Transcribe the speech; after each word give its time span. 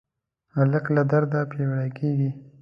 هلک 0.55 0.85
له 0.95 1.03
درده 1.11 1.41
پیاوړی 1.51 1.89
کېږي. 1.99 2.29